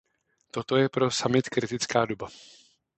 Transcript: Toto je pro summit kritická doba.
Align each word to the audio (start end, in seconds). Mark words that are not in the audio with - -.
Toto 0.51 0.77
je 0.77 0.89
pro 0.89 1.11
summit 1.11 1.49
kritická 1.49 2.05
doba. 2.05 2.27